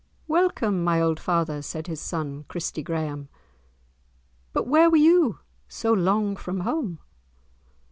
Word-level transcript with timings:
"Welcome, 0.27 0.83
my 0.83 0.99
old 0.99 1.19
father," 1.19 1.61
said 1.61 1.85
his 1.85 2.01
son, 2.01 2.45
Christie 2.47 2.81
Graeme, 2.81 3.29
"but 4.51 4.65
where 4.67 4.89
were 4.89 4.97
ye 4.97 5.33
so 5.67 5.93
long 5.93 6.35
from 6.35 6.61
home?" 6.61 6.97